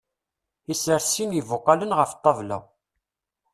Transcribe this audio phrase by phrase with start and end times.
[0.73, 2.57] Isres sin n ibuqalen ɣef ṭṭabla.